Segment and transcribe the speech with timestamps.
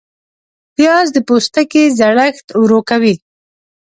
[0.75, 3.15] پیاز د پوستکي زړښت ورو کوي